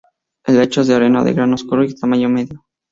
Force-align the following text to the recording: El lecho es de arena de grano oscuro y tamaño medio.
El 0.47 0.57
lecho 0.57 0.81
es 0.81 0.87
de 0.87 0.95
arena 0.95 1.23
de 1.23 1.33
grano 1.33 1.53
oscuro 1.53 1.83
y 1.83 1.93
tamaño 1.93 2.27
medio. 2.27 2.65